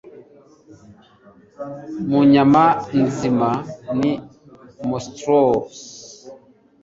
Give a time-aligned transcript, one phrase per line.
[2.09, 2.65] mu nyama
[3.05, 3.49] nzima
[3.97, 4.11] ni
[4.87, 5.75] monstrous